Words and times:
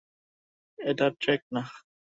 এটা 0.79 1.05
ট্র্যাক 1.21 1.41
না! 1.53 1.61